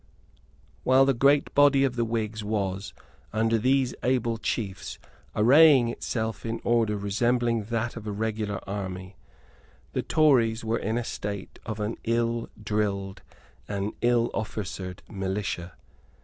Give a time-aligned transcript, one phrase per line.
[0.83, 2.91] While the great body of the Whigs was,
[3.31, 4.97] under these able chiefs,
[5.35, 9.15] arraying itself in order resembling that of a regular army,
[9.93, 13.21] the Tories were in a state of an ill drilled
[13.67, 15.73] and ill officered militia.